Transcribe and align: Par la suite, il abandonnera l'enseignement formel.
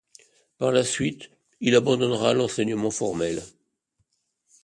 Par 0.57 0.71
la 0.71 0.83
suite, 0.83 1.29
il 1.59 1.75
abandonnera 1.75 2.33
l'enseignement 2.33 2.89
formel. 2.89 3.39